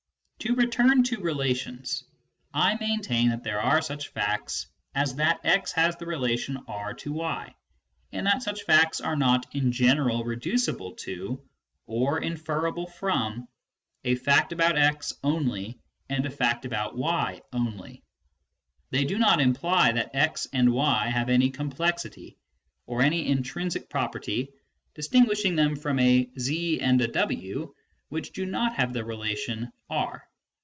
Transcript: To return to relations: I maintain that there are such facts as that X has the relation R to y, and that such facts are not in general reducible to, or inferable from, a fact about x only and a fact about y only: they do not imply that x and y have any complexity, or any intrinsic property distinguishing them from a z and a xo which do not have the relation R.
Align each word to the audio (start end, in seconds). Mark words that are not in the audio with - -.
To 0.49 0.55
return 0.55 1.03
to 1.03 1.21
relations: 1.21 2.03
I 2.51 2.75
maintain 2.79 3.29
that 3.29 3.43
there 3.43 3.61
are 3.61 3.79
such 3.79 4.07
facts 4.07 4.65
as 4.95 5.13
that 5.17 5.39
X 5.43 5.71
has 5.73 5.97
the 5.97 6.07
relation 6.07 6.57
R 6.67 6.95
to 6.95 7.13
y, 7.13 7.53
and 8.11 8.25
that 8.25 8.41
such 8.41 8.63
facts 8.63 8.99
are 9.01 9.15
not 9.15 9.45
in 9.53 9.71
general 9.71 10.23
reducible 10.23 10.93
to, 10.93 11.47
or 11.85 12.19
inferable 12.23 12.87
from, 12.87 13.47
a 14.03 14.15
fact 14.15 14.51
about 14.51 14.79
x 14.79 15.13
only 15.23 15.77
and 16.09 16.25
a 16.25 16.31
fact 16.31 16.65
about 16.65 16.97
y 16.97 17.41
only: 17.53 18.01
they 18.89 19.05
do 19.05 19.19
not 19.19 19.39
imply 19.39 19.91
that 19.91 20.15
x 20.15 20.47
and 20.51 20.73
y 20.73 21.09
have 21.09 21.29
any 21.29 21.51
complexity, 21.51 22.35
or 22.87 23.03
any 23.03 23.27
intrinsic 23.27 23.89
property 23.91 24.49
distinguishing 24.95 25.55
them 25.55 25.75
from 25.75 25.99
a 25.99 26.27
z 26.39 26.79
and 26.79 26.99
a 26.99 27.07
xo 27.07 27.73
which 28.09 28.31
do 28.31 28.43
not 28.47 28.73
have 28.73 28.91
the 28.91 29.05
relation 29.05 29.71
R. 29.87 30.27